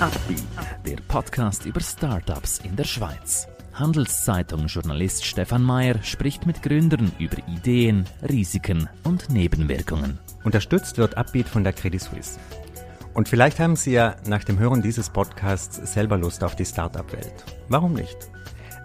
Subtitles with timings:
[0.00, 0.42] Upbeat,
[0.84, 3.46] der Podcast über Startups in der Schweiz.
[3.74, 10.18] Handelszeitung-Journalist Stefan Mayer spricht mit Gründern über Ideen, Risiken und Nebenwirkungen.
[10.44, 12.38] Unterstützt wird Upbeat von der Credit Suisse.
[13.14, 17.44] Und vielleicht haben Sie ja nach dem Hören dieses Podcasts selber Lust auf die Startup-Welt.
[17.68, 18.16] Warum nicht?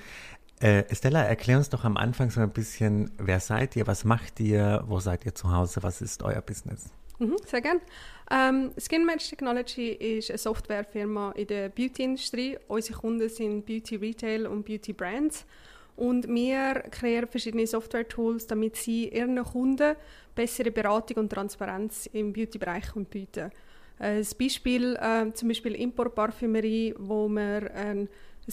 [0.61, 4.39] Äh, Estella, erklär uns doch am Anfang so ein bisschen, wer seid ihr, was macht
[4.39, 6.91] ihr, wo seid ihr zu Hause, was ist euer Business?
[7.17, 7.81] Mhm, sehr gerne.
[8.29, 12.59] Ähm, Skin Match Technology ist eine Softwarefirma in der Beauty-Industrie.
[12.67, 15.47] Unsere Kunden sind Beauty Retail und Beauty Brands.
[15.95, 19.95] Und wir kreieren verschiedene Software-Tools, damit sie ihren Kunden
[20.33, 23.51] bessere Beratung und Transparenz im Beauty-Bereich bieten.
[23.99, 28.09] Äh, ein Beispiel, äh, zum Beispiel Import-Parfümerie, wo wir ein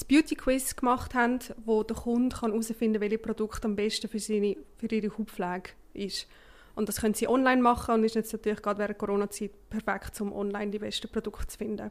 [0.06, 4.86] Beauty-Quiz gemacht haben, wo der Kunde herausfinden kann, welche Produkt am besten für, seine, für
[4.86, 6.28] ihre Hautpflege ist.
[6.76, 10.32] Und das können sie online machen und ist jetzt natürlich gerade während Corona-Zeit perfekt, um
[10.32, 11.90] online die besten Produkte zu finden.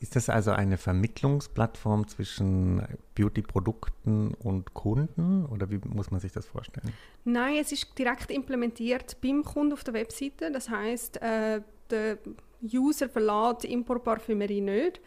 [0.00, 2.82] Ist das also eine Vermittlungsplattform zwischen
[3.16, 6.92] Beauty-Produkten und Kunden oder wie muss man sich das vorstellen?
[7.24, 10.52] Nein, es ist direkt implementiert beim Kunden auf der Webseite.
[10.52, 12.18] Das heißt, äh, der
[12.62, 15.00] User verlässt Import Parfümerie nicht,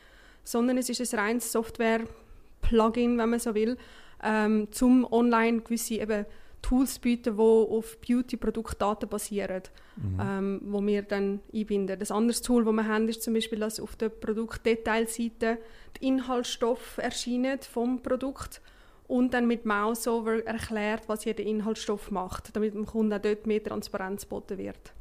[0.43, 3.77] sondern es ist ein reines Software-Plugin, wenn man so will,
[4.21, 6.25] ähm, zum online gewisse eben
[6.61, 9.63] Tools bieten, die auf Beauty-Produktdaten basieren,
[9.95, 10.19] mhm.
[10.21, 11.99] ähm, wo wir dann einbinden.
[11.99, 15.57] Das andere Tool, das wir haben, ist zum Beispiel, dass auf der Produktdetailseite
[15.99, 18.61] die Inhaltsstoffe erscheinen vom Produkt
[19.07, 23.61] und dann mit Mouseover erklärt, was jeder Inhaltsstoff macht, damit dem Kunden auch dort mehr
[23.61, 24.93] Transparenz geboten wird.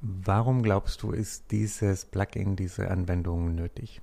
[0.00, 4.00] Warum glaubst du, ist dieses Plugin, diese Anwendung nötig?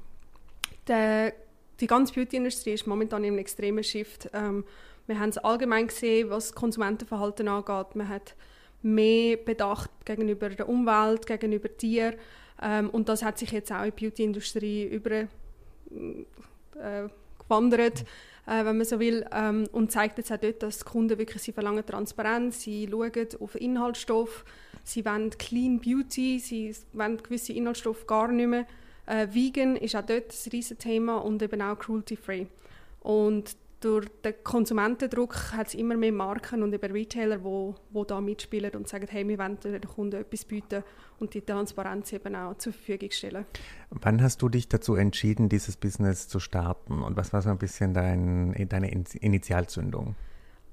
[0.88, 1.34] Der,
[1.80, 4.30] die ganze Beauty-Industrie ist momentan in einem extremen Shift.
[4.34, 4.64] Ähm,
[5.08, 7.96] wir haben es allgemein gesehen, was Konsumentenverhalten angeht.
[7.96, 8.36] Man hat
[8.82, 12.16] mehr Bedacht gegenüber der Umwelt, gegenüber Tieren.
[12.62, 15.28] Ähm, und das hat sich jetzt auch in die Beauty-Industrie über äh,
[18.48, 19.26] äh, wenn man so will.
[19.32, 23.28] Ähm, und zeigt jetzt auch dort, dass die Kunden wirklich, sie verlangen Transparenz, sie schauen
[23.40, 24.46] auf Inhaltsstoff,
[24.84, 28.66] sie wollen Clean Beauty, sie wollen gewisse Inhaltsstoffe gar nicht mehr.
[29.06, 32.48] Äh, Vegan ist auch dort ein riesiges Thema und eben auch cruelty-free.
[33.02, 38.04] Und durch den Konsumentendruck hat es immer mehr Marken und eben Retailer, die wo, wo
[38.04, 40.84] da mitspielen und sagen, hey, wir wollen den Kunden etwas bieten
[41.20, 43.46] und die Transparenz eben auch zur Verfügung stellen.
[43.90, 47.58] Wann hast du dich dazu entschieden, dieses Business zu starten und was war so ein
[47.58, 50.16] bisschen dein, deine Initialzündung?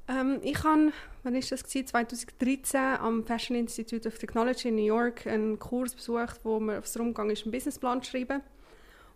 [0.08, 1.86] Ähm, ich habe, wann ist das gewesen?
[1.86, 6.92] 2013 am Fashion Institute of Technology in New York einen Kurs besucht, wo mir aufs
[6.92, 8.42] darum ging, einen Businessplan zu schreiben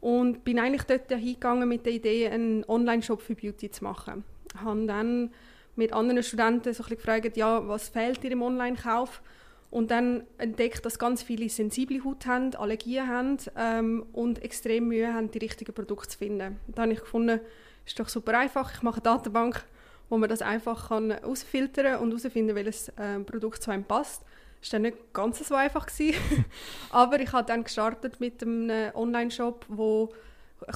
[0.00, 4.25] und bin eigentlich dort hingegangen mit der Idee, einen Online-Shop für Beauty zu machen.
[4.54, 5.31] Ich habe dann
[5.76, 9.22] mit anderen Studenten so gefragt, ja, was fehlt dir im Online-Kauf?
[9.70, 15.12] Und dann entdeckt, dass ganz viele sensible Haut haben, Allergien haben ähm, und extrem Mühe
[15.12, 16.59] haben, die richtigen Produkte zu finden.
[16.69, 17.41] Da habe ich gefunden,
[17.84, 18.75] ist doch super einfach.
[18.75, 19.65] Ich mache eine Datenbank,
[20.09, 24.22] wo man das einfach kann und herausfinden, welches äh, Produkt zu einem passt.
[24.60, 25.86] Das war nicht ganz so einfach.
[26.91, 30.12] Aber ich habe dann gestartet mit einem Online-Shop, wo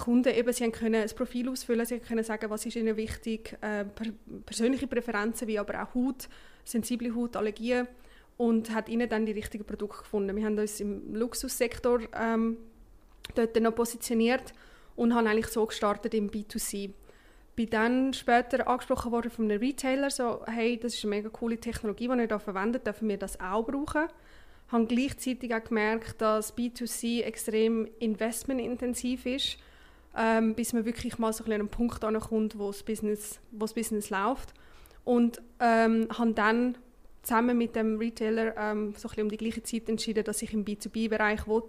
[0.02, 3.84] Kunden eben, sie können ein Profil ausfüllen, sie können sagen, was ist ihnen wichtig, äh,
[3.84, 4.06] per
[4.46, 6.28] persönliche Präferenzen, wie aber auch Haut,
[6.64, 7.88] sensible Haut, Allergien
[8.36, 10.36] und hat ihnen dann die richtigen Produkte gefunden.
[10.36, 12.58] Wir haben uns im Luxussektor ähm,
[13.34, 14.54] dort noch positioniert
[14.94, 16.92] und haben eigentlich so gestartet im B2C
[17.54, 21.58] bin dann später angesprochen worden von einem Retailer, so, hey, das ist eine mega coole
[21.58, 24.08] Technologie, die ihr da verwendet, dürfen wir das auch brauchen?
[24.68, 29.58] Habe gleichzeitig auch gemerkt, dass B2C extrem investmentintensiv ist,
[30.16, 33.74] ähm, bis man wirklich mal so an einen Punkt ankommt, wo das Business, wo das
[33.74, 34.54] Business läuft.
[35.04, 36.78] Und ähm, habe dann
[37.22, 40.64] zusammen mit dem Retailer ähm, so ein um die gleiche Zeit entschieden, dass ich im
[40.64, 41.62] B2B-Bereich will,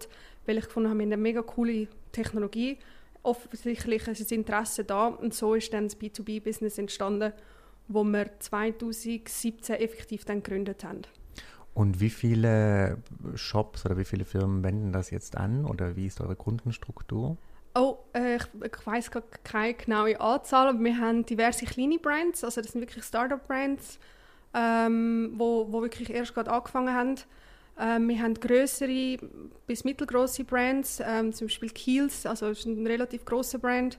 [0.46, 2.78] weil ich gefunden habe, wir haben eine mega coole Technologie
[3.24, 7.32] offensichtlich ist das Interesse da und so ist dann das B2B-Business entstanden,
[7.88, 11.02] wo wir 2017 effektiv dann gegründet haben.
[11.74, 12.98] Und wie viele
[13.34, 17.36] Shops oder wie viele Firmen wenden das jetzt an oder wie ist eure Kundenstruktur?
[17.74, 22.44] Oh, äh, ich, ich weiß gar keine genaue Anzahl, aber wir haben diverse kleine Brands,
[22.44, 23.98] also das sind wirklich Startup-Brands,
[24.54, 27.16] ähm, wo, wo wirklich erst gerade angefangen haben.
[27.78, 29.18] Ähm, wir haben größere
[29.66, 33.98] bis mittelgroße Brands, ähm, zum Beispiel Kiehl's, also ist ein relativ großer Brand,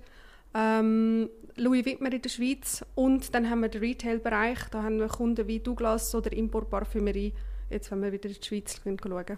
[0.54, 5.07] ähm, Louis Wittmer in der Schweiz und dann haben wir den Retail-Bereich, da haben wir
[5.07, 7.33] Kunden wie Douglas oder Import Parfümerie,
[7.69, 9.38] jetzt wenn wir wieder in die Schweiz schauen.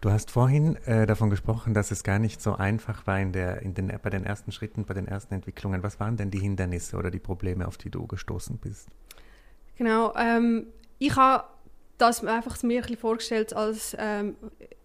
[0.00, 3.62] Du hast vorhin äh, davon gesprochen, dass es gar nicht so einfach war in der,
[3.62, 5.84] in den, bei den ersten Schritten, bei den ersten Entwicklungen.
[5.84, 8.88] Was waren denn die Hindernisse oder die Probleme, auf die du gestoßen bist?
[9.76, 10.66] Genau, ähm,
[10.98, 11.44] ich habe
[11.98, 14.36] das einfach mir ein vorgestellt als ähm,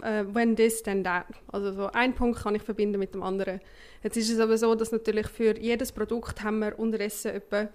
[0.01, 1.25] äh, when this, then that.
[1.48, 3.59] Also so ein Punkt kann ich verbinden mit dem anderen.
[4.04, 7.69] Jetzt ist es aber so, dass natürlich für jedes Produkt haben wir unterdessen etwa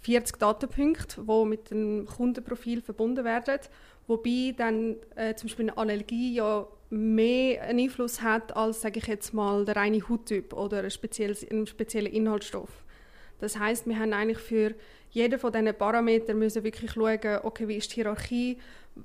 [0.00, 3.58] 40 Datenpunkte, die mit dem Kundenprofil verbunden werden.
[4.06, 9.06] Wobei dann äh, zum Beispiel eine Allergie ja mehr einen Einfluss hat als, sage ich
[9.06, 10.90] jetzt mal, der reine Hauttyp oder ein,
[11.50, 12.83] ein spezieller Inhaltsstoff.
[13.44, 14.74] Das heißt, wir haben eigentlich für
[15.10, 18.58] jeden von diesen Parametern müssen wirklich schauen, okay, wie ist die Hierarchie,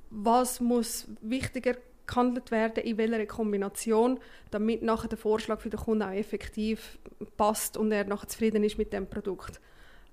[0.09, 1.75] was muss wichtiger
[2.07, 4.17] gehandelt werden, in welcher Kombination,
[4.49, 6.97] damit nachher der Vorschlag für den Kunden auch effektiv
[7.35, 9.59] passt und er nachher zufrieden ist mit dem Produkt.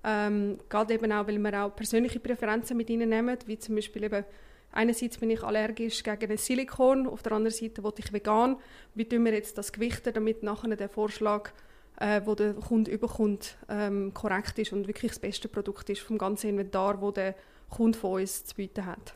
[0.03, 4.03] Ähm, gerade eben auch, weil wir auch persönliche Präferenzen mit ihnen nehmen, wie zum Beispiel
[4.03, 4.25] eben
[4.73, 8.57] einerseits bin ich allergisch gegen das Silikon, auf der anderen Seite wollte ich vegan.
[8.93, 11.51] Wie tun wir jetzt das gewichten, damit nachher der Vorschlag,
[11.99, 16.17] äh, wo der Kunde überkommt, ähm, korrekt ist und wirklich das beste Produkt ist vom
[16.17, 17.35] ganzen Inventar, wo der
[17.69, 19.13] Kunde von uns zu bieten hat.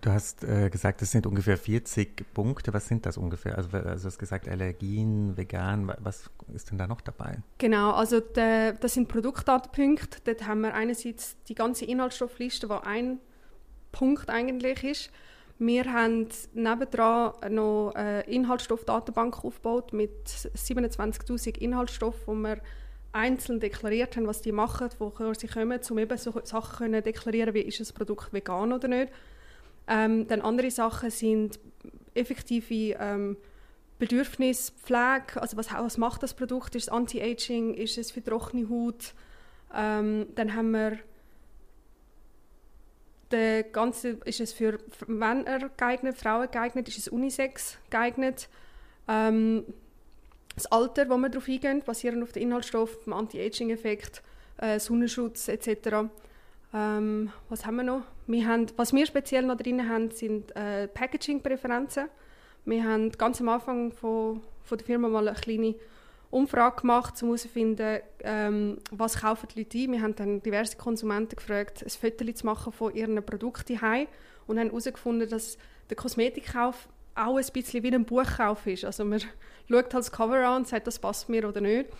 [0.00, 2.72] Du hast äh, gesagt, es sind ungefähr 40 Punkte.
[2.72, 3.56] Was sind das ungefähr?
[3.56, 5.92] Also, also du hast gesagt Allergien, vegan.
[5.98, 7.38] Was ist denn da noch dabei?
[7.58, 10.18] Genau, also de, das sind Produktdatenpunkte.
[10.24, 13.18] Dort haben wir einerseits die ganze Inhaltsstoffliste, die ein
[13.90, 15.10] Punkt eigentlich ist.
[15.58, 22.58] Wir haben nebendran noch eine Inhaltsstoffdatenbank aufgebaut mit 27'000 Inhaltsstoffen, die wir
[23.12, 27.54] einzeln deklariert haben, was die machen, woher sie kommen, um eben so Sachen zu deklarieren,
[27.54, 29.10] wie ist das Produkt vegan oder nicht.
[29.88, 31.58] Ähm, dann andere Sachen sind
[32.14, 33.36] effektive ähm,
[33.98, 39.14] Bedürfnispflege, also was, was macht das Produkt, ist es Anti-Aging, ist es für trockene Haut.
[39.74, 40.98] Ähm, dann haben wir
[43.30, 48.48] der ganze, ist es für Männer geeignet, Frauen geeignet, ist es Unisex geeignet.
[49.08, 49.64] Ähm,
[50.54, 54.22] das Alter, das wir darauf eingehen, basierend auf den Inhaltsstoff, dem Anti-Aging-Effekt,
[54.58, 56.08] äh, Sonnenschutz etc.
[56.72, 58.02] Ähm, was haben wir noch?
[58.26, 62.08] Wir haben, was wir speziell noch drin haben, sind äh, Packaging-Präferenzen.
[62.64, 65.74] Wir haben ganz am Anfang von, von der Firma mal eine kleine
[66.30, 69.92] Umfrage gemacht, um herauszufinden, ähm, was kaufen die Leute ein.
[69.92, 74.08] Wir haben dann diverse Konsumenten gefragt, ein Foto zu machen von ihren Produkten heim
[74.46, 75.56] und haben herausgefunden, dass
[75.88, 78.84] der Kosmetikkauf auch ein bisschen wie ein Buchkauf ist.
[78.84, 79.20] Also man
[79.70, 81.90] schaut halt das Cover an und sagt, das passt mir oder nicht.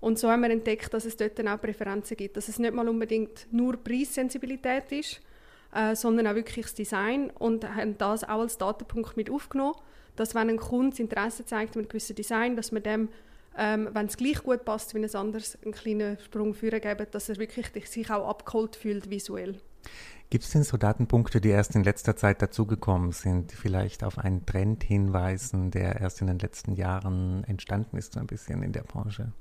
[0.00, 2.72] Und so haben wir entdeckt, dass es dort dann auch Präferenzen gibt, dass es nicht
[2.72, 5.20] mal unbedingt nur Preissensibilität ist,
[5.74, 9.74] äh, sondern auch wirklich das Design und haben das auch als Datenpunkt mit aufgenommen,
[10.16, 13.08] dass wenn ein Kunde Interesse zeigt mit einem gewissen Design, dass man dem
[13.58, 17.28] ähm, wenn es gleich gut passt wie ein anderes, einen kleinen Sprung führen geben, dass
[17.28, 19.60] er wirklich sich auch abgeholt fühlt visuell.
[20.30, 24.18] Gibt es denn so Datenpunkte, die erst in letzter Zeit dazugekommen sind, die vielleicht auf
[24.18, 28.72] einen Trend hinweisen, der erst in den letzten Jahren entstanden ist, so ein bisschen in
[28.72, 29.32] der Branche?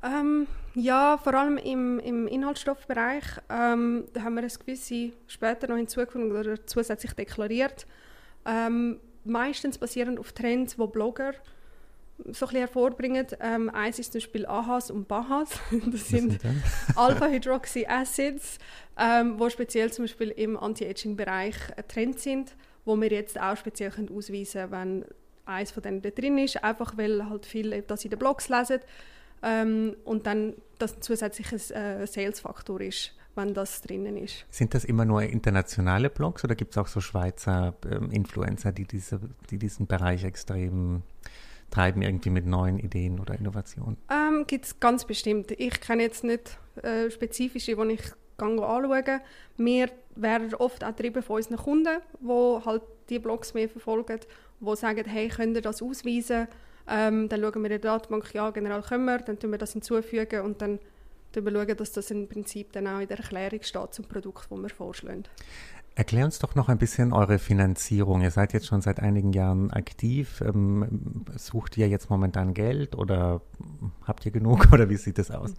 [0.00, 3.24] Ähm, ja, vor allem im, im Inhaltsstoffbereich.
[3.50, 7.84] Ähm, da haben wir es gewisse später noch hinzugefügt oder zusätzlich deklariert.
[8.46, 11.32] Ähm, meistens basierend auf Trends, wo Blogger
[12.26, 13.26] so ein hervorbringen.
[13.40, 15.50] Ähm, eins ist zum Beispiel AHAs und BAHAs.
[15.86, 16.38] Das sind
[16.96, 18.58] Alpha-Hydroxy-Acids,
[18.98, 22.54] ähm, wo speziell zum Beispiel im Anti-Aging-Bereich ein Trend sind,
[22.84, 25.04] wo wir jetzt auch speziell können ausweisen können, wenn
[25.46, 28.80] eins von denen da drin ist, einfach weil halt viele das in den Blogs lesen
[29.42, 34.44] ähm, und dann das ein zusätzliches äh, Sales-Faktor ist wenn das drinnen ist.
[34.50, 38.84] Sind das immer nur internationale Blogs oder gibt es auch so Schweizer ähm, Influencer, die,
[38.84, 41.02] diese, die diesen Bereich extrem
[41.70, 43.96] treiben irgendwie mit neuen Ideen oder Innovationen?
[44.10, 45.50] Ähm, Gibt es ganz bestimmt.
[45.52, 48.02] Ich kenne jetzt nicht äh, spezifische, die ich
[48.38, 49.20] anschaue.
[49.56, 54.20] Wir werden oft auch getrieben von unseren Kunden, die halt die Blogs mehr verfolgen,
[54.60, 56.48] die sagen, hey, könnt ihr das ausweisen?
[56.88, 59.72] Ähm, dann schauen wir in der Datenbank, ja, generell können wir, dann tun wir das
[59.72, 60.78] hinzufügen und dann
[61.34, 64.58] schauen wir, dass das im Prinzip dann auch in der Erklärung steht zum Produkt, das
[64.58, 65.24] wir vorschlagen.
[65.98, 68.22] Erklär uns doch noch ein bisschen eure Finanzierung.
[68.22, 70.40] Ihr seid jetzt schon seit einigen Jahren aktiv.
[70.46, 73.40] Ähm, sucht ihr jetzt momentan Geld oder
[74.06, 75.54] habt ihr genug oder wie sieht das aus?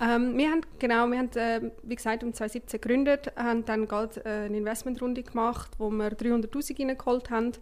[0.00, 4.20] Ähm, wir haben, genau, wir haben, äh, wie gesagt, um 2017 gegründet, haben dann gerade
[4.24, 7.52] äh, eine Investmentrunde gemacht, wo wir 300'000 reingeholt haben,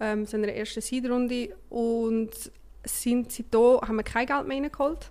[0.00, 2.30] ähm, so eine erste Seedrunde und
[2.82, 5.10] sind seitdem haben wir kein Geld mehr reingeholt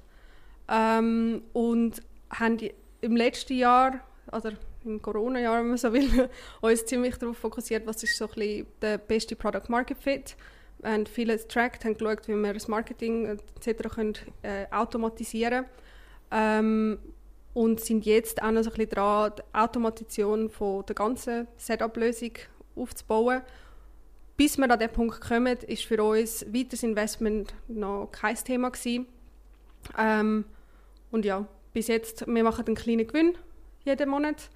[0.68, 2.58] ähm, und haben
[3.00, 4.50] im letzten Jahr, also
[4.86, 6.30] im Corona-Jahr, wenn man so will,
[6.62, 10.36] uns ziemlich darauf fokussiert, was ist so ein bisschen der beste Product-Market-Fit.
[10.80, 13.90] Wir haben vieles getrackt, haben geschaut, wie wir das Marketing etc.
[13.94, 15.66] Können, äh, automatisieren
[16.32, 16.98] Ähm,
[17.54, 22.32] und sind jetzt auch noch so ein bisschen dran, die Automatisation von der ganzen Setup-Lösung
[22.76, 23.42] aufzubauen.
[24.38, 29.06] Bis wir an diesen Punkt kommen, ist für uns weiteres Investment noch kein Thema gewesen.
[30.00, 30.46] Ähm,
[31.12, 33.36] und ja, bis jetzt, wir machen einen kleinen Gewinn
[33.84, 34.50] jeden Monat.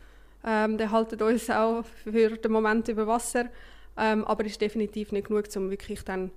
[0.46, 3.46] Ähm, der haltet uns auch für den Moment über Wasser,
[3.98, 6.32] ähm, aber ist definitiv nicht genug, um wirklich dann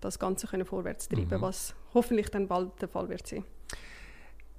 [0.00, 1.42] das Ganze können vorwärts zu treiben, mhm.
[1.42, 3.44] was hoffentlich dann bald der Fall wird sein.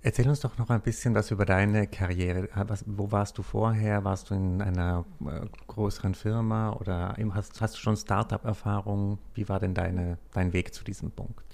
[0.04, 2.50] Erzähl uns doch noch ein bisschen was über deine Karriere.
[2.68, 4.04] Was, wo warst du vorher?
[4.04, 9.20] Warst du in einer äh, größeren Firma oder hast, hast du schon Startup-Erfahrung?
[9.36, 11.46] Wie war denn deine, dein Weg zu diesem Punkt?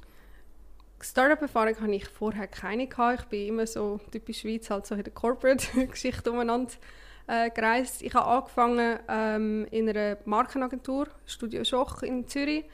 [1.02, 3.24] Startup-Erfahrung habe ich vorher keine gehabt.
[3.24, 6.74] Ich bin immer so typisch Schweiz, halt so in der Corporate-Geschichte umeinander
[7.28, 8.02] äh, gereist.
[8.02, 12.66] Ich habe angefangen ähm, in einer Markenagentur, Studio Schoch in Zürich.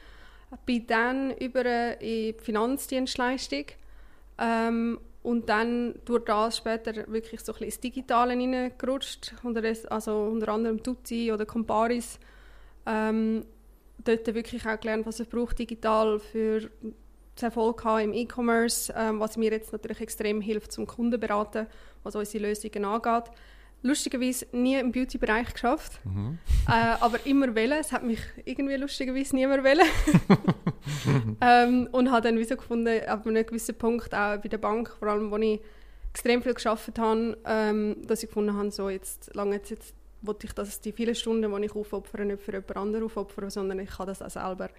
[0.64, 3.64] Bin dann über in die Finanzdienstleistung
[4.38, 10.28] ähm, und dann durch das später wirklich so ein bisschen ins Digitale hineingerutscht, unter, also
[10.30, 12.20] unter anderem Tutti oder Comparis.
[12.86, 13.44] Ähm,
[14.04, 16.70] dort wirklich auch gelernt, was es braucht digital für
[17.40, 21.66] Erfolg haben im E-Commerce, ähm, was mir jetzt natürlich extrem hilft zum Kundenberaten,
[22.04, 23.30] was unsere Lösungen angeht.
[23.86, 26.38] Lustigerweise nie im Beauty-Bereich geschafft, mhm.
[26.66, 27.72] äh, aber immer wollen.
[27.72, 29.86] Es hat mich irgendwie lustigerweise niemand wollen.
[31.42, 35.08] ähm, und habe dann wieso gefunden, ab einem gewissen Punkt auch bei der Bank, vor
[35.08, 35.60] allem, wo ich
[36.12, 40.46] extrem viel geschafft habe, ähm, dass ich gefunden habe, so jetzt lange jetzt, jetzt wollte
[40.46, 43.90] ich, dass die vielen Stunden, die ich aufopfere, nicht für jemand anderen aufopfern, sondern ich
[43.90, 44.70] kann das auch selber.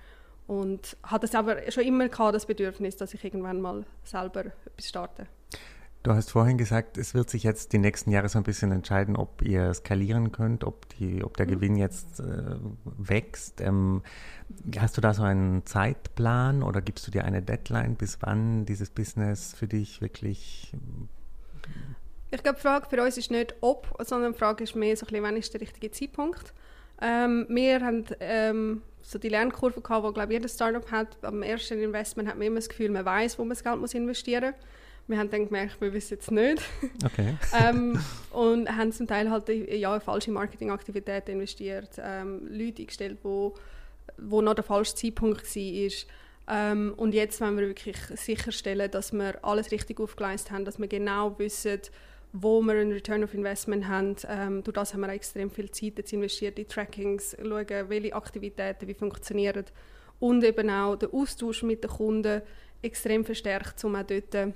[0.47, 4.87] Und hatte es aber schon immer gehabt, das Bedürfnis, dass ich irgendwann mal selber etwas
[4.87, 5.27] starte.
[6.05, 9.15] Du hast vorhin gesagt, es wird sich jetzt die nächsten Jahre so ein bisschen entscheiden,
[9.15, 11.49] ob ihr skalieren könnt, ob, die, ob der mhm.
[11.49, 13.59] Gewinn jetzt äh, wächst.
[13.59, 14.03] Ähm,
[14.77, 18.91] hast du da so einen Zeitplan oder gibst du dir eine Deadline, bis wann dieses
[18.91, 20.73] Business für dich wirklich
[22.29, 25.07] ich glaube, die Frage für uns ist nicht ob, sondern die Frage ist mehr so
[25.07, 26.53] ein bisschen, wann ist der richtige Zeitpunkt.
[27.01, 31.17] Ähm, wir haben ähm, so die Lernkurve gehabt, die glaube jedes Startup hat.
[31.23, 33.95] Am ersten Investment hat man immer das Gefühl, man weiß, wo man das Geld muss
[33.95, 34.65] investieren muss.
[35.07, 36.63] Wir haben dann gemerkt, wir wissen es nicht.
[37.05, 37.35] Okay.
[37.59, 37.99] ähm,
[38.31, 43.53] und haben zum Teil halt ja, falsche Marketingaktivitäten investiert, ähm, Leute eingestellt, wo,
[44.17, 45.91] wo noch der falsche Zeitpunkt war.
[46.47, 50.87] Ähm, und jetzt wollen wir wirklich sicherstellen, dass wir alles richtig aufgeleistet haben, dass wir
[50.87, 51.81] genau wissen,
[52.33, 54.15] wo wir einen Return of Investment haben.
[54.27, 58.87] Ähm, durch das haben wir extrem viel Zeit jetzt investiert in Trackings, schauen, welche Aktivitäten
[58.87, 59.65] wie funktionieren
[60.19, 62.41] und eben auch den Austausch mit den Kunden
[62.81, 64.53] extrem verstärkt, um auch dort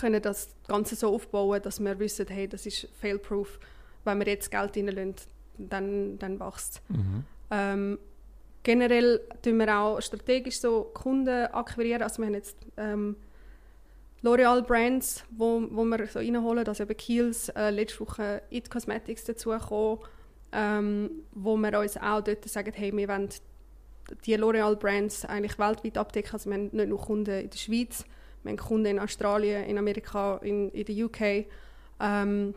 [0.00, 3.58] können das Ganze so aufbauen, dass wir wissen, hey, das ist fail-proof.
[4.04, 5.14] Wenn wir jetzt Geld reinlassen,
[5.58, 7.24] dann, dann wächst mhm.
[7.50, 7.98] ähm,
[8.62, 12.02] Generell tun wir auch strategisch so Kunden akquirieren.
[12.02, 13.16] Also wir haben jetzt ähm,
[14.22, 19.24] L'Oreal Brands, wo, wo wir so reinholen, also eben Kiehl's, äh, letzte Woche It Cosmetics
[19.24, 20.00] dazugekommen,
[20.52, 23.30] ähm, wo wir uns auch dort sagen, hey, wir wollen
[24.26, 26.32] die L'Oreal Brands eigentlich weltweit abdecken.
[26.34, 28.04] Also wir haben nicht nur Kunden in der Schweiz,
[28.42, 31.46] wir haben Kunden in Australien, in Amerika, in, in der UK
[32.00, 32.54] ähm,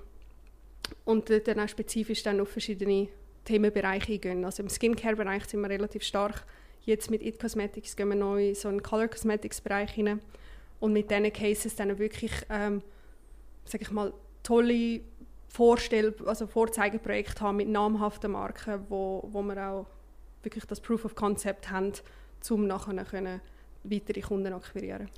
[1.06, 3.10] und dann auch spezifisch dann auf verschiedene
[3.46, 4.46] Themenbereiche eingehen.
[4.46, 6.46] Also im Skincare-Bereich sind wir relativ stark.
[6.86, 10.22] Jetzt mit It Cosmetics gehen wir neu in so einen Color Cosmetics-Bereich hinein
[10.80, 12.82] und mit diesen Cases dann wirklich, ähm,
[13.66, 14.14] sage ich mal,
[14.44, 15.02] tolle
[15.48, 19.86] Vorstell also Vorzeigeprojekte haben mit namhaften Marken, wo, wo wir auch
[20.42, 21.94] wirklich das Proof of Concept haben,
[22.50, 23.40] um nachher können
[23.84, 25.10] weitere Kunden akquirieren.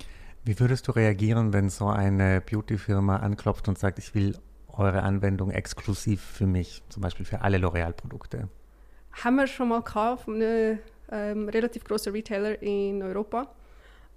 [0.46, 4.38] Wie würdest du reagieren, wenn so eine Beauty-Firma anklopft und sagt, ich will
[4.68, 8.48] eure Anwendung exklusiv für mich, zum Beispiel für alle L'Oreal-Produkte?
[9.10, 10.78] Haben wir schon mal gehabt von einem
[11.10, 13.50] ähm, relativ großen Retailer in Europa.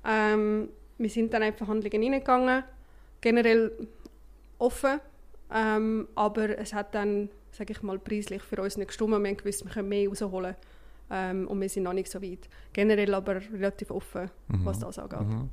[0.06, 0.70] Ähm,
[1.00, 2.64] wir sind dann in Verhandlungen hineingegangen,
[3.22, 3.72] generell
[4.60, 5.00] offen,
[5.52, 9.10] ähm, aber es hat dann, sage ich mal, preislich für uns nicht gestimmt.
[9.10, 10.56] Wir haben gewusst, wir können mehr rausholen
[11.10, 12.48] ähm, und wir sind noch nicht so weit.
[12.72, 14.64] Generell aber relativ offen, mhm.
[14.64, 15.22] was das angeht.
[15.22, 15.50] Mhm.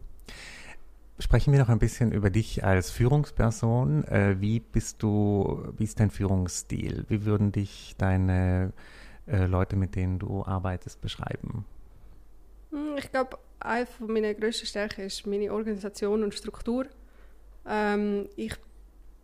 [1.19, 4.05] Sprechen wir noch ein bisschen über dich als Führungsperson.
[4.05, 7.07] Äh, wie bist du, wie ist dein Führungsstil?
[7.09, 8.75] Wie würden dich deine
[9.27, 11.65] äh, Leute, mit denen du arbeitest, beschreiben?
[12.71, 16.87] Hm, ich glaube, eine meiner grössten Stärken ist meine Organisation und Struktur.
[17.67, 18.55] Ähm, ich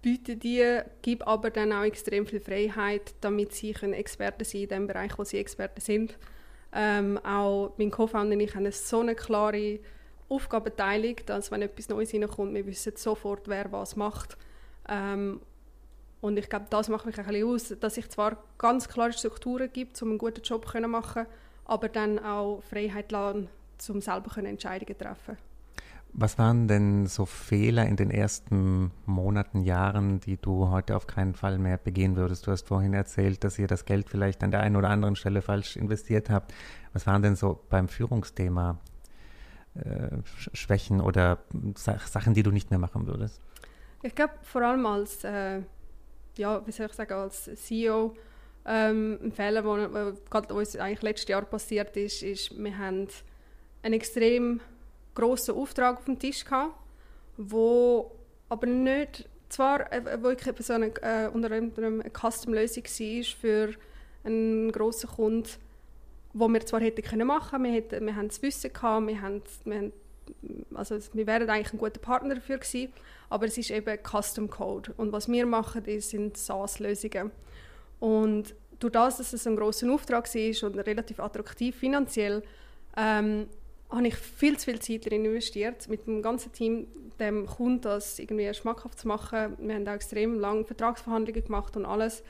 [0.01, 4.69] biete die, gebe aber dann auch extrem viel Freiheit, damit sie können Experten sein in
[4.69, 6.19] dem Bereich, wo sie Experten sind.
[6.73, 9.79] Ähm, auch mein Co-Founder und ich haben so eine klare
[10.33, 14.39] Aufgabenteilung, dass wenn etwas Neues reinkommt, wir wissen sofort, wer was macht.
[14.89, 15.41] Ähm,
[16.23, 19.69] und ich glaube, das macht mich ein bisschen aus, dass ich zwar ganz klare Strukturen
[19.73, 21.27] gibt, um einen guten Job zu machen,
[21.65, 23.49] aber dann auch Freiheit lassen,
[23.89, 25.37] um selber Entscheidungen zu treffen
[26.13, 31.35] Was waren denn so Fehler in den ersten Monaten, Jahren, die du heute auf keinen
[31.35, 32.47] Fall mehr begehen würdest?
[32.47, 35.43] Du hast vorhin erzählt, dass ihr das Geld vielleicht an der einen oder anderen Stelle
[35.43, 36.55] falsch investiert habt.
[36.93, 38.79] Was waren denn so beim Führungsthema
[39.75, 40.19] äh,
[40.53, 41.39] Schwächen oder
[41.75, 43.41] Sachen, die du nicht mehr machen würdest?
[44.03, 45.61] Ich glaube, vor allem als, äh,
[46.37, 48.15] ja, wie soll ich sagen, als CEO,
[48.67, 53.09] ähm, ein Fehler, der gerade uns eigentlich letztes Jahr passiert ist, ist, wir haben
[53.83, 54.61] einen extrem
[55.15, 56.75] grossen Auftrag auf dem Tisch gehabt,
[57.37, 58.13] wo
[58.49, 63.75] aber nicht, zwar äh, wirklich so eine, äh, unter anderem eine Custom-Lösung war für
[64.25, 65.49] einen grossen Kunden,
[66.33, 69.43] wo wir zwar hätten können machen, wir hätten, wir haben das Wissen gehabt, wir haben,
[69.65, 69.93] wir haben
[70.75, 72.93] also wir wären eigentlich ein guter Partner dafür gewesen,
[73.29, 77.31] aber es ist eben Custom Code und was wir machen, ist, sind SaaS-Lösungen
[77.99, 82.43] und durch das, dass es ein großer Auftrag war und relativ attraktiv finanziell,
[82.97, 83.47] ähm,
[83.91, 86.87] habe ich viel zu viel Zeit darin investiert, mit dem ganzen Team
[87.21, 89.57] dem Kunden das irgendwie schmackhaft zu machen.
[89.59, 92.23] Wir haben auch extrem lange Vertragsverhandlungen gemacht und alles.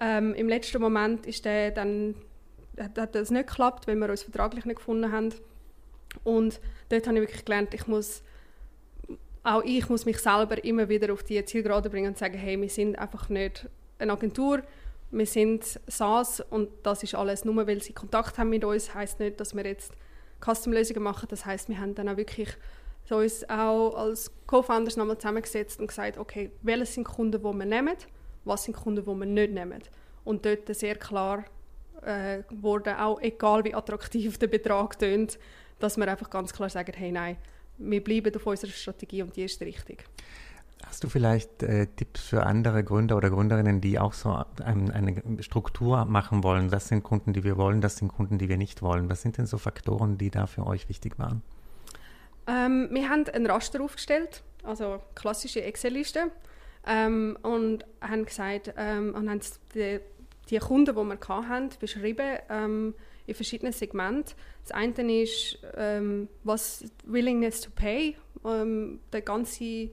[0.00, 2.14] Ähm, Im letzten Moment ist der dann
[2.78, 5.34] hat, hat das nicht geklappt, weil wir uns vertraglich nicht gefunden haben.
[6.22, 8.22] Und dort habe ich wirklich gelernt, ich muss,
[9.42, 12.68] auch ich muss mich selber immer wieder auf die Zielgerade bringen und sagen, hey, wir
[12.68, 14.62] sind einfach nicht eine Agentur,
[15.10, 19.20] wir sind SaaS und das ist alles nur, weil sie Kontakt haben mit uns, heißt
[19.20, 19.92] nicht, dass wir jetzt
[20.44, 21.26] Custom-Lösungen machen.
[21.30, 22.48] Das heißt, wir haben dann auch wirklich
[23.04, 27.66] so uns auch als Co-Founders nochmal zusammengesetzt und gesagt, okay, welche sind Kunden, die wir
[27.66, 27.96] nehmen,
[28.44, 29.82] was sind Kunden, die wir nicht nehmen.
[30.24, 31.44] Und dort sehr klar
[32.04, 35.38] äh, wurde, auch egal wie attraktiv der Betrag tönt,
[35.78, 37.36] dass wir einfach ganz klar sagen, hey nein,
[37.78, 40.04] wir bleiben auf unserer Strategie und die ist richtig.
[40.86, 45.42] Hast du vielleicht äh, Tipps für andere Gründer oder Gründerinnen, die auch so ein, eine
[45.42, 46.68] Struktur machen wollen?
[46.68, 49.08] Das sind Kunden, die wir wollen, das sind Kunden, die wir nicht wollen.
[49.08, 51.42] Was sind denn so Faktoren, die da für euch wichtig waren?
[52.46, 56.30] Ähm, wir haben ein Raster aufgestellt, also klassische Excel-Liste,
[56.86, 59.40] ähm, und haben gesagt, ähm, und haben
[59.74, 60.00] die,
[60.50, 62.94] die Kunden, die wir hatten, beschrieben ähm,
[63.26, 64.34] in verschiedenen Segmenten.
[64.62, 69.90] Das eine ist, ähm, was Willingness to Pay, ähm, der ganze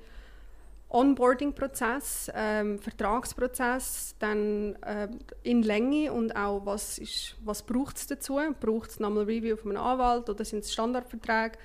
[0.90, 5.08] Onboarding-Prozess, ähm, Vertragsprozess, dann äh,
[5.44, 7.00] in Länge und auch was,
[7.46, 8.40] was braucht es dazu?
[8.60, 11.58] Braucht es nochmal Review von einem Anwalt oder sind es Standardverträge?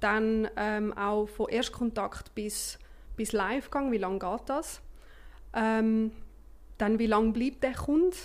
[0.00, 2.76] Dann ähm, auch von Erstkontakt bis,
[3.16, 4.80] bis Livegang, wie lange geht das?
[5.54, 6.10] Ähm,
[6.78, 8.16] dann wie lange bleibt der Kunde?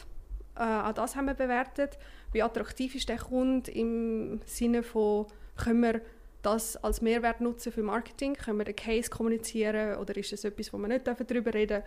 [0.58, 1.98] Äh, auch das haben wir bewertet.
[2.32, 6.02] Wie attraktiv ist der Kunde im Sinne von, können wir
[6.42, 8.36] das als Mehrwert nutzen für Marketing?
[8.36, 11.84] Können wir den Case kommunizieren oder ist das etwas, wo wir nicht darüber reden dürfen?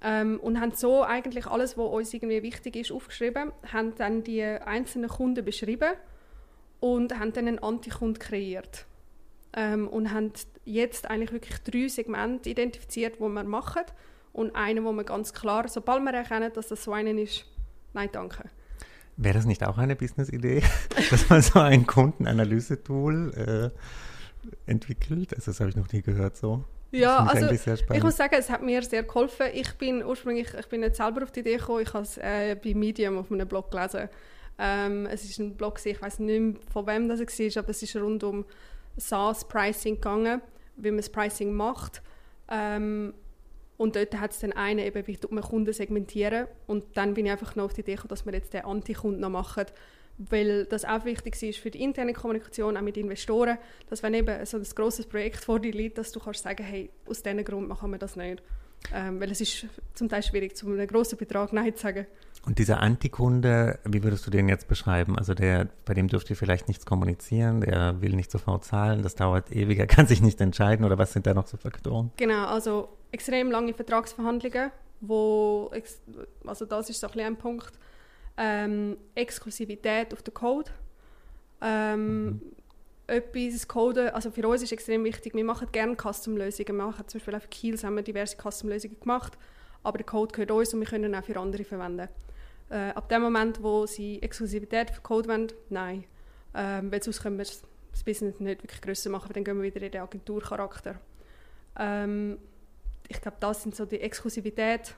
[0.00, 4.42] Ähm, und haben so eigentlich alles, was uns irgendwie wichtig ist, aufgeschrieben, haben dann die
[4.44, 5.90] einzelnen Kunden beschrieben
[6.78, 8.86] und haben dann einen Antikund kreiert.
[9.54, 10.32] Ähm, und haben
[10.64, 13.82] jetzt eigentlich wirklich drei Segmente identifiziert, die wir machen
[14.32, 17.44] und einen, wo wir ganz klar, sobald wir erkennen, dass das so einen ist,
[17.92, 18.44] nein, danke.
[19.16, 20.62] Wäre das nicht auch eine Business-Idee,
[21.10, 25.34] dass man so ein Kundenanalyse-Tool äh, entwickelt?
[25.34, 26.64] Also das habe ich noch nie gehört so.
[26.90, 29.48] Ja, also ich muss sagen, es hat mir sehr geholfen.
[29.52, 32.56] Ich bin ursprünglich, ich bin nicht selber auf die Idee gekommen, ich habe es äh,
[32.62, 34.08] bei Medium auf einem Blog gelesen.
[34.58, 37.82] Ähm, es ist ein Blog, ich weiß nicht mehr, von wem das war, aber es
[37.82, 38.44] ist rund um
[38.96, 40.40] SaaS-Pricing gegangen,
[40.76, 42.02] wie man das Pricing macht.
[42.50, 43.12] Ähm,
[43.78, 46.48] und dort hat es dann einen, eben, wie man Kunden segmentieren.
[46.66, 49.20] Und dann bin ich einfach noch auf die Idee gekommen, dass wir jetzt den Anti-Kunden
[49.20, 49.66] noch machen,
[50.18, 53.56] weil das auch wichtig ist für die interne Kommunikation, auch mit Investoren,
[53.88, 56.90] dass wenn eben so ein grosses Projekt vor dir liegt, dass du kannst sagen, hey,
[57.06, 58.42] aus diesem Grund machen wir das nicht.
[58.92, 62.06] Ähm, weil es ist zum Teil schwierig, zu einem grossen Betrag Nein zu sagen.
[62.46, 65.18] Und dieser Antikunde, wie würdest du den jetzt beschreiben?
[65.18, 69.16] Also der, bei dem dürft ihr vielleicht nichts kommunizieren, der will nicht sofort zahlen, das
[69.16, 72.10] dauert ewig, er kann sich nicht entscheiden oder was sind da noch so Faktoren?
[72.16, 75.70] Genau, also extrem lange Vertragsverhandlungen, wo,
[76.46, 77.72] also das ist so ein, ein Punkt,
[78.38, 80.70] ähm, Exklusivität auf den Code.
[81.60, 82.40] Ähm, mhm.
[83.08, 86.68] Etwas Code, also für uns ist extrem wichtig, wir machen gerne Custom-Lösungen.
[86.68, 89.38] Wir machen zum Beispiel auch für Kiels haben wir diverse Custom-Lösungen gemacht,
[89.82, 92.08] aber der Code gehört uns und wir können ihn auch für andere verwenden.
[92.68, 96.04] Äh, ab dem Moment, wo sie Exklusivität für Code wollen, nein.
[96.54, 99.80] Ähm, weil sonst können wir das Business nicht wirklich grösser machen, dann gehen wir wieder
[99.84, 101.00] in den Agenturcharakter.
[101.78, 102.38] Ähm,
[103.08, 104.94] ich glaube, das sind so die Exklusivität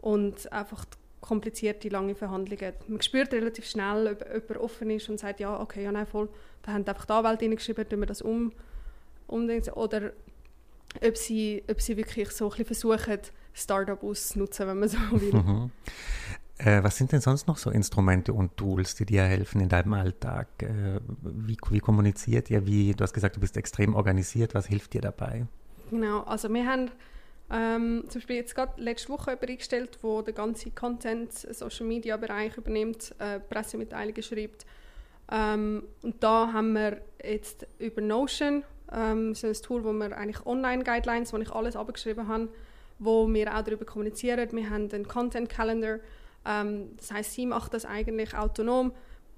[0.00, 0.84] und einfach
[1.24, 2.74] komplizierte, lange Verhandlungen.
[2.86, 6.28] Man spürt relativ schnell, ob jemand offen ist und sagt, ja, okay, ja, nein, voll.
[6.62, 8.52] Da haben einfach die Anwälte hineingeschrieben, tun wir das um,
[9.26, 9.70] umdenken.
[9.70, 10.12] Oder
[11.02, 13.18] ob sie, ob sie wirklich so ein bisschen versuchen,
[13.54, 15.32] Startup auszunutzen, wenn man so will.
[15.32, 15.70] Mhm.
[16.58, 19.94] Äh, was sind denn sonst noch so Instrumente und Tools, die dir helfen in deinem
[19.94, 20.48] Alltag?
[20.58, 22.66] Äh, wie, wie kommuniziert ihr?
[22.66, 24.54] Wie, du hast gesagt, du bist extrem organisiert.
[24.54, 25.46] Was hilft dir dabei?
[25.90, 26.90] Genau, also wir haben
[27.50, 32.16] ähm, zum Beispiel jetzt gerade letzte Woche jemanden eingestellt, der den ganzen Content, Social Media
[32.16, 34.64] Bereich übernimmt, äh, Pressemitteilungen schreibt.
[35.30, 40.44] Ähm, und da haben wir jetzt über Notion ähm, so ein Tool, wo wir eigentlich
[40.46, 42.48] Online-Guidelines, wo ich alles abgeschrieben habe,
[42.98, 44.48] wo wir auch darüber kommunizieren.
[44.52, 45.98] Wir haben einen Content-Calendar,
[46.46, 48.92] ähm, das heißt, sie macht das eigentlich autonom.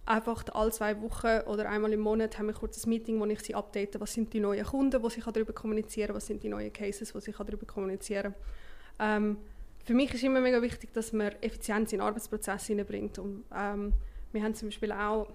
[0.06, 3.40] Einfach alle zwei Wochen oder einmal im Monat haben wir kurz ein Meeting, wo ich
[3.40, 6.48] sie update, was sind die neuen Kunden, wo sie darüber kommunizieren kann, was sind die
[6.48, 8.32] neuen Cases, wo sie darüber kommunizieren
[8.98, 9.24] kann.
[9.24, 9.36] Ähm,
[9.84, 13.18] für mich ist immer mega wichtig, dass man Effizienz in den Arbeitsprozess hineinbringt.
[13.18, 13.92] Und, ähm,
[14.30, 15.28] wir haben zum Beispiel auch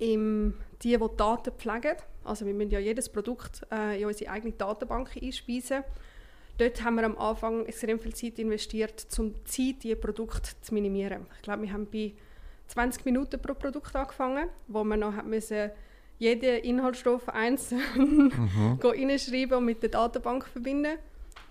[0.00, 4.52] im, die, die Daten pflegen, also wir müssen ja jedes Produkt äh, in unsere eigene
[4.52, 5.84] Datenbank einspeisen.
[6.58, 10.74] Dort haben wir am Anfang extrem viel Zeit investiert, um die Zeit, die Produkte zu
[10.74, 11.26] minimieren.
[11.36, 12.14] Ich glaube, wir haben bei
[12.68, 15.70] 20 Minuten pro Produkt angefangen, wo man noch müssen
[16.18, 18.78] jeden Inhaltsstoff einzeln mhm.
[18.82, 20.98] reinschreiben und mit der Datenbank verbinden.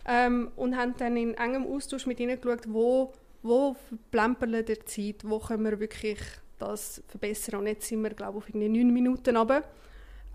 [0.08, 5.24] Ähm, und haben dann in engem Austausch mit ihnen geschaut, wo, wo verplempern der Zeit,
[5.24, 6.20] wo können wir wirklich
[6.60, 7.62] das verbessern.
[7.62, 9.64] Und jetzt sind wir, glaube ich, auf 9 Minuten runter.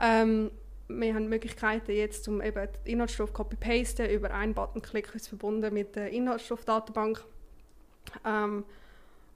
[0.00, 0.50] Ähm,
[0.88, 5.94] wir haben Möglichkeiten jetzt, um eben den Inhaltsstoff copy-pasten, über einen Button-Klick ist verbunden mit
[5.94, 7.24] der Inhaltsstoffdatenbank.
[8.24, 8.64] Ähm,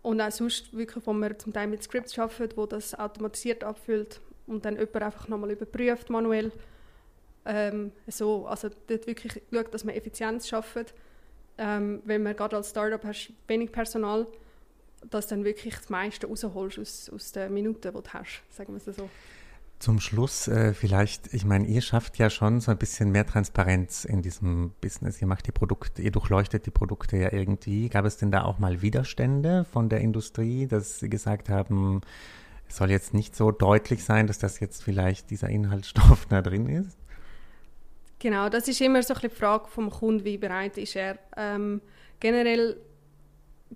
[0.05, 4.21] und auch sonst wirklich, wo wir zum Teil mit Scripts arbeiten, wo das automatisiert abfüllt
[4.47, 6.53] und dann jemand einfach nochmal überprüft manuell.
[7.47, 10.95] Ähm, so, also dort wirklich schaut, dass man Effizienz schafft.
[11.57, 14.27] Ähm, wenn man gerade als Startup hast, wenig Personal,
[15.09, 18.87] dass dann wirklich das meiste rausholst aus, aus den Minuten, die du hast, sagen wir
[18.87, 19.09] es so.
[19.79, 24.05] Zum Schluss äh, vielleicht, ich meine, ihr schafft ja schon so ein bisschen mehr Transparenz
[24.05, 25.21] in diesem Business.
[25.21, 27.89] Ihr macht die Produkte, ihr durchleuchtet die Produkte ja irgendwie.
[27.89, 32.01] Gab es denn da auch mal Widerstände von der Industrie, dass sie gesagt haben,
[32.69, 36.69] es soll jetzt nicht so deutlich sein, dass das jetzt vielleicht dieser Inhaltsstoff da drin
[36.69, 36.97] ist?
[38.21, 41.19] Genau, das ist immer so ein bisschen die Frage vom Kunden, wie bereit ist er.
[41.37, 41.83] Ähm,
[42.21, 42.77] generell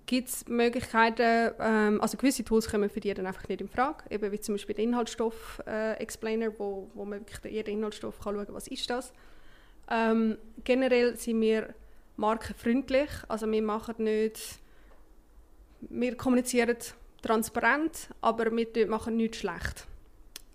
[0.05, 4.03] gibt es Möglichkeiten, ähm, also gewisse Tools kommen für die dann einfach nicht in Frage,
[4.09, 8.45] eben wie zum Beispiel der Inhaltsstoff-Explainer, äh, wo, wo man wirklich jeden Inhaltsstoff kann schauen
[8.45, 9.13] kann, was ist das.
[9.89, 11.73] Ähm, generell sind wir
[12.17, 14.59] markenfreundlich, also wir machen nicht,
[15.81, 16.77] wir kommunizieren
[17.21, 19.85] transparent, aber wir machen nichts schlecht.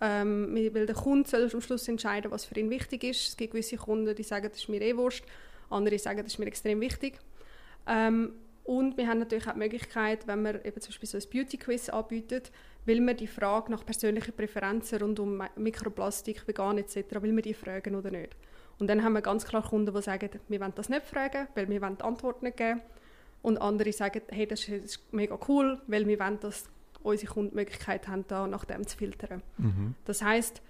[0.00, 3.28] Ähm, weil der Kunde soll am Schluss entscheiden, was für ihn wichtig ist.
[3.28, 5.24] Es gibt gewisse Kunden, die sagen, das ist mir eh wurscht,
[5.70, 7.18] andere sagen, das ist mir extrem wichtig.
[7.86, 8.32] Ähm,
[8.64, 11.90] und wir haben natürlich auch die Möglichkeit, wenn wir eben zum Beispiel so ein Beauty-Quiz
[11.90, 12.50] anbietet,
[12.86, 17.54] will man die Frage nach persönlichen Präferenzen rund um Mikroplastik, vegan etc., will man die
[17.54, 18.36] fragen oder nicht.
[18.78, 21.68] Und dann haben wir ganz klar Kunden, die sagen, wir wollen das nicht fragen, weil
[21.68, 22.80] wir wollen die Antwort nicht geben.
[23.42, 26.64] Und andere sagen, hey, das ist mega cool, weil wir wollen, dass
[27.02, 29.42] unsere Kunden die Möglichkeit haben, da nach dem zu filtern.
[29.58, 29.94] Mhm.
[30.06, 30.62] Das heißt,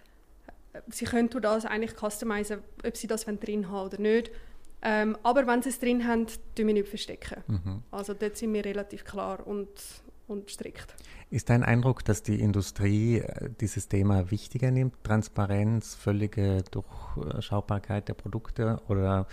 [0.88, 4.32] sie können das eigentlich customizen, ob sie das drin haben oder nicht.
[4.84, 7.42] Ähm, aber wenn sie es drin haben, tun wir nicht verstecken.
[7.46, 7.82] Mhm.
[7.90, 9.70] Also dort sind wir relativ klar und,
[10.28, 10.94] und strikt.
[11.30, 15.02] Ist dein Eindruck, dass die Industrie äh, dieses Thema wichtiger nimmt?
[15.02, 18.78] Transparenz, völlige Durchschaubarkeit der Produkte?
[18.88, 19.26] Oder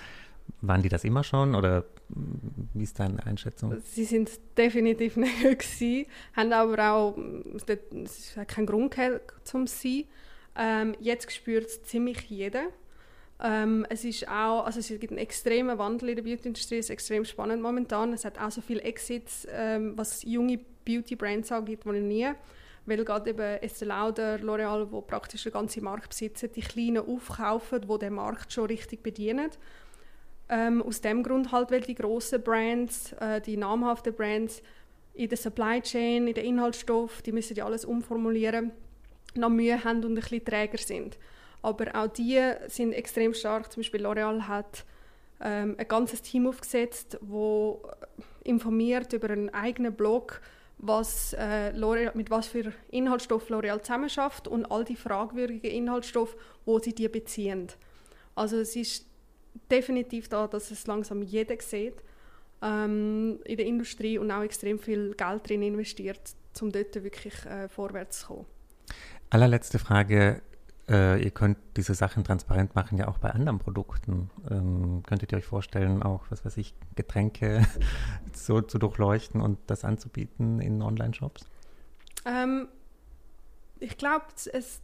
[0.61, 1.53] waren die das immer schon?
[1.53, 3.75] Oder mm, wie ist deine Einschätzung?
[3.83, 7.17] Sie sind definitiv nicht gewesen, haben aber auch
[8.05, 10.05] es hat keinen Grund gehabt, zum sein.
[10.55, 12.63] Ähm, jetzt spürt es ziemlich jeder.
[13.43, 16.91] Ähm, es ist auch, also es gibt einen extremen Wandel in der Beauty-Industrie, es ist
[16.91, 18.13] extrem spannend momentan.
[18.13, 22.29] Es hat auch so viele Exits, ähm, was junge Beauty-Brands angeht, wie noch nie.
[22.85, 27.87] Weil gerade eben Estée Lauder, L'Oreal, wo praktisch den ganzen Markt besitzen, die Kleinen aufkaufen,
[27.87, 29.49] wo den Markt schon richtig bedienen.
[30.49, 34.61] Ähm, aus dem Grund halt, weil die grossen Brands, äh, die namhaften Brands
[35.13, 38.71] in der Supply Chain, in den Inhaltsstoff, die müssen ja alles umformulieren,
[39.35, 41.17] noch Mühe haben und ein bisschen träger sind.
[41.61, 43.71] Aber auch die sind extrem stark.
[43.71, 44.85] Zum Beispiel L'Oreal hat
[45.39, 47.81] ähm, ein ganzes Team aufgesetzt, wo
[48.43, 50.41] informiert über einen eigenen Blog,
[50.77, 51.73] was, äh,
[52.15, 57.67] mit was für Inhaltsstoff L'Oreal zusammenarbeitet und all die fragwürdigen Inhaltsstoffe, wo sie die beziehen.
[58.35, 59.05] Also es ist
[59.69, 61.95] definitiv da, dass es langsam jeder sieht
[62.61, 66.19] ähm, in der Industrie und auch extrem viel Geld drin investiert,
[66.61, 68.45] um dort wirklich äh, vorwärts zu kommen.
[69.29, 70.41] Allerletzte Frage.
[70.89, 74.29] Äh, ihr könnt diese Sachen transparent machen, ja auch bei anderen Produkten.
[74.49, 77.65] Ähm, könntet ihr euch vorstellen, auch, was weiß ich, Getränke
[78.33, 81.45] so zu durchleuchten und das anzubieten in Online-Shops?
[82.25, 82.67] Ähm,
[83.79, 84.81] ich glaube, das,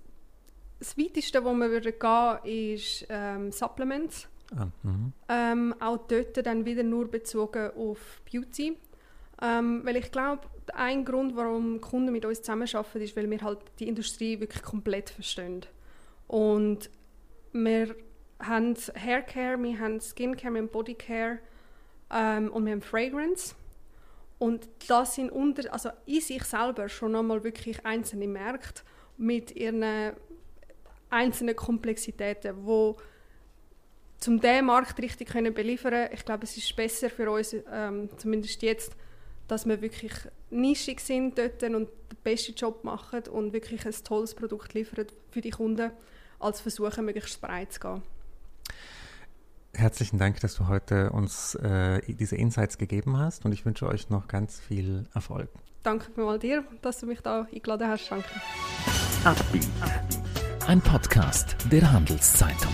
[0.80, 2.38] das Weiteste, wo man würde gehen,
[2.76, 4.28] ist ähm, Supplements.
[4.56, 5.12] Ah, mhm.
[5.28, 8.78] ähm, auch dort dann wieder nur bezogen auf Beauty.
[9.42, 13.60] Ähm, weil ich glaube, ein Grund, warum Kunden mit uns zusammenarbeiten, ist, weil wir halt
[13.80, 15.66] die Industrie wirklich komplett verstehen.
[16.28, 16.90] Und
[17.54, 17.96] wir
[18.40, 21.40] haben Haircare, wir haben Skincare, wir haben Bodycare
[22.12, 23.56] ähm, und wir haben Fragrance.
[24.40, 28.84] Und das sind unter, also in sich selber schon einmal wirklich einzelne Märkte
[29.18, 30.14] mit ihren
[31.10, 32.98] einzelnen Komplexitäten, wo
[34.20, 38.62] zum diesen Markt richtig können beliefern ich glaube, es ist besser für uns, ähm, zumindest
[38.62, 38.96] jetzt,
[39.48, 40.14] dass wir wirklich
[40.50, 45.42] nischig sind dort und den besten Job machen und wirklich ein tolles Produkt liefern für
[45.42, 45.92] die Kunden,
[46.40, 48.02] als versuchen, möglichst breit zu gehen.
[49.74, 54.10] Herzlichen Dank, dass du heute uns äh, diese Insights gegeben hast und ich wünsche euch
[54.10, 55.50] noch ganz viel Erfolg.
[55.84, 58.12] Danke mal dir, dass du mich da eingeladen hast.
[58.12, 58.28] Danke.
[60.66, 62.74] Ein Podcast der Handelszeitung.